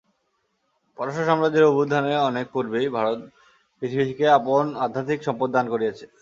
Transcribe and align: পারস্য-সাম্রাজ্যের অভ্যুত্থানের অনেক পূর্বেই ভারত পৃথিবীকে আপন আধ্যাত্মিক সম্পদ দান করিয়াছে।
পারস্য-সাম্রাজ্যের 0.99 1.69
অভ্যুত্থানের 1.69 2.25
অনেক 2.29 2.45
পূর্বেই 2.53 2.87
ভারত 2.95 3.19
পৃথিবীকে 3.77 4.25
আপন 4.37 4.63
আধ্যাত্মিক 4.85 5.19
সম্পদ 5.27 5.49
দান 5.55 5.65
করিয়াছে। 5.73 6.05